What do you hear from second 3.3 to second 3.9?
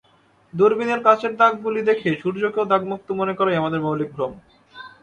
করাই আমাদের